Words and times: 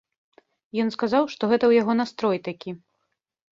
Ён 0.83 0.89
сказаў, 0.95 1.23
што 1.35 1.43
гэта 1.53 1.61
ў 1.67 1.71
яго 1.85 1.93
настрой 2.01 2.43
такі. 2.51 2.69